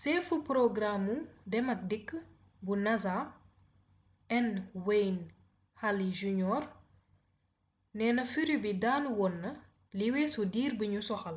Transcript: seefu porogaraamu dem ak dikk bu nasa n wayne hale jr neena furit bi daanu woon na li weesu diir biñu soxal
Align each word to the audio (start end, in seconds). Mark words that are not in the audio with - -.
seefu 0.00 0.34
porogaraamu 0.46 1.14
dem 1.50 1.66
ak 1.74 1.80
dikk 1.90 2.08
bu 2.64 2.72
nasa 2.84 3.14
n 4.44 4.48
wayne 4.86 5.24
hale 5.80 6.08
jr 6.20 6.62
neena 7.96 8.22
furit 8.32 8.60
bi 8.64 8.72
daanu 8.82 9.08
woon 9.18 9.34
na 9.44 9.50
li 9.98 10.06
weesu 10.14 10.40
diir 10.54 10.72
biñu 10.80 11.00
soxal 11.08 11.36